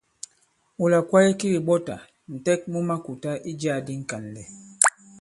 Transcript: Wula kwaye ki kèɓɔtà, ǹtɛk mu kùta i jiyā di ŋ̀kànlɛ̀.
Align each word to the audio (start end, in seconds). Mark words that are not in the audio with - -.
Wula 0.79 0.99
kwaye 1.07 1.29
ki 1.39 1.47
kèɓɔtà, 1.53 1.95
ǹtɛk 2.35 2.61
mu 2.71 2.79
kùta 3.05 3.31
i 3.49 3.51
jiyā 3.59 3.77
di 3.85 3.93
ŋ̀kànlɛ̀. 4.01 4.45